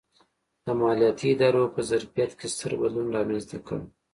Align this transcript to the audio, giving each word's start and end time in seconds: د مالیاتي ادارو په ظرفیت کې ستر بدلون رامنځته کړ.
د 0.65 0.67
مالیاتي 0.79 1.27
ادارو 1.33 1.63
په 1.75 1.81
ظرفیت 1.89 2.31
کې 2.39 2.47
ستر 2.53 2.71
بدلون 2.81 3.07
رامنځته 3.17 3.57
کړ. 3.67 3.79